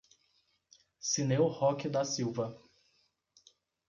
Cineu 0.99 1.45
Roque 1.47 1.87
da 1.87 2.03
Silva 2.03 2.59